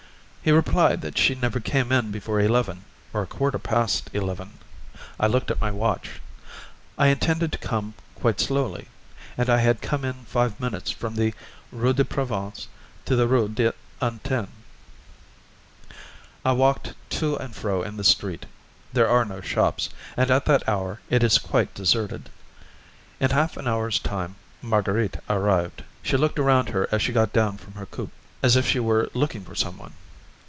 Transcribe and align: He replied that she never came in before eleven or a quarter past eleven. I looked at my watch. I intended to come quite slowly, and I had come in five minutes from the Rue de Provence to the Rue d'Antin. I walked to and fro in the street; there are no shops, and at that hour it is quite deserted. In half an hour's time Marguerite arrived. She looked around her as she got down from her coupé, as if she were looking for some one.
He 0.43 0.51
replied 0.51 1.01
that 1.01 1.19
she 1.19 1.35
never 1.35 1.59
came 1.59 1.91
in 1.91 2.09
before 2.11 2.39
eleven 2.39 2.83
or 3.13 3.21
a 3.21 3.27
quarter 3.27 3.59
past 3.59 4.09
eleven. 4.11 4.53
I 5.19 5.27
looked 5.27 5.51
at 5.51 5.61
my 5.61 5.69
watch. 5.69 6.19
I 6.97 7.09
intended 7.09 7.51
to 7.51 7.59
come 7.59 7.93
quite 8.15 8.39
slowly, 8.39 8.87
and 9.37 9.51
I 9.51 9.57
had 9.57 9.83
come 9.83 10.03
in 10.03 10.25
five 10.25 10.59
minutes 10.59 10.89
from 10.89 11.13
the 11.15 11.35
Rue 11.71 11.93
de 11.93 12.03
Provence 12.03 12.67
to 13.05 13.15
the 13.15 13.27
Rue 13.27 13.49
d'Antin. 13.49 14.47
I 16.43 16.53
walked 16.53 16.95
to 17.19 17.35
and 17.35 17.55
fro 17.55 17.83
in 17.83 17.97
the 17.97 18.03
street; 18.03 18.47
there 18.93 19.07
are 19.07 19.25
no 19.25 19.41
shops, 19.41 19.89
and 20.17 20.31
at 20.31 20.45
that 20.45 20.67
hour 20.67 20.99
it 21.11 21.21
is 21.21 21.37
quite 21.37 21.75
deserted. 21.75 22.31
In 23.19 23.29
half 23.29 23.57
an 23.57 23.67
hour's 23.67 23.99
time 23.99 24.37
Marguerite 24.59 25.17
arrived. 25.29 25.83
She 26.01 26.17
looked 26.17 26.39
around 26.39 26.69
her 26.69 26.87
as 26.91 27.03
she 27.03 27.13
got 27.13 27.31
down 27.31 27.57
from 27.59 27.73
her 27.73 27.85
coupé, 27.85 28.09
as 28.41 28.55
if 28.55 28.65
she 28.67 28.79
were 28.79 29.07
looking 29.13 29.41
for 29.45 29.53
some 29.53 29.77
one. 29.77 29.93